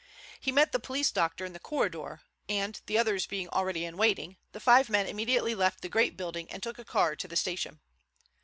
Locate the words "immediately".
5.05-5.53